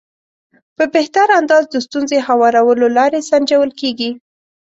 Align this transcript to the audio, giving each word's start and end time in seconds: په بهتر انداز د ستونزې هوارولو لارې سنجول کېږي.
په 0.77 0.83
بهتر 0.93 1.27
انداز 1.39 1.63
د 1.69 1.75
ستونزې 1.85 2.17
هوارولو 2.27 2.87
لارې 2.97 3.21
سنجول 3.29 3.69
کېږي. 3.79 4.11